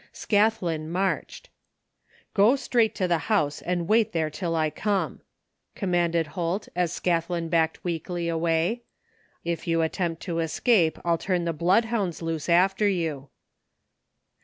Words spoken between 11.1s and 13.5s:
turn the bloodhounds loose after you."